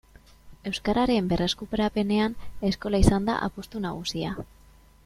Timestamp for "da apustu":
3.31-3.85